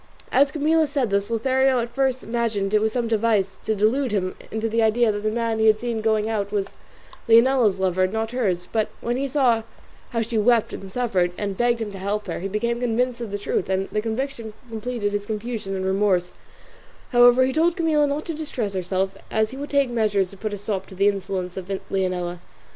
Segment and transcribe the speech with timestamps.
[0.31, 4.33] As Camilla said this Lothario at first imagined it was some device to delude him
[4.49, 6.73] into the idea that the man he had seen going out was
[7.29, 9.61] Leonela's lover and not hers; but when he saw
[10.09, 13.29] how she wept and suffered, and begged him to help her, he became convinced of
[13.29, 16.31] the truth, and the conviction completed his confusion and remorse;
[17.11, 20.51] however, he told Camilla not to distress herself, as he would take measures to put
[20.51, 22.39] a stop to the insolence of Leonela.